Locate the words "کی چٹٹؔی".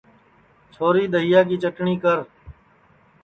1.47-1.95